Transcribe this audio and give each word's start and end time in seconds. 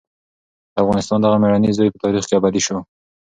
د 0.73 0.75
افغانستان 0.83 1.19
دغه 1.21 1.37
مېړنی 1.41 1.75
زوی 1.77 1.89
په 1.93 2.01
تاریخ 2.03 2.23
کې 2.27 2.35
ابدي 2.37 2.61
شو. 2.65 2.77